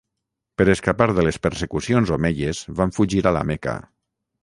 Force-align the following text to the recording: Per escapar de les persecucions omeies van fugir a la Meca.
Per 0.61 0.65
escapar 0.73 1.07
de 1.19 1.27
les 1.27 1.37
persecucions 1.45 2.15
omeies 2.17 2.65
van 2.83 2.99
fugir 3.01 3.25
a 3.33 3.39
la 3.41 3.49
Meca. 3.53 3.81